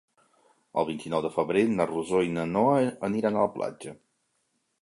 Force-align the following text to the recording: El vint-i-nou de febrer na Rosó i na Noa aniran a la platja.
El 0.81 0.87
vint-i-nou 0.87 1.21
de 1.25 1.31
febrer 1.35 1.63
na 1.75 1.87
Rosó 1.91 2.23
i 2.31 2.33
na 2.39 2.47
Noa 2.57 2.81
aniran 3.11 3.39
a 3.39 3.45
la 3.47 3.55
platja. 3.59 3.95